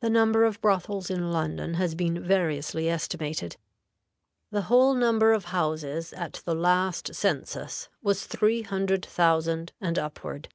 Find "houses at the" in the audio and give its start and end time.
5.46-6.54